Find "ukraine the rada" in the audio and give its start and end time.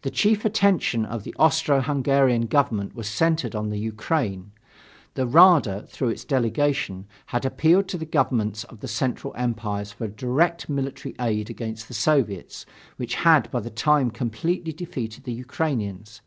3.78-5.82